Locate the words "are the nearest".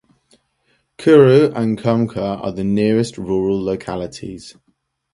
2.17-3.19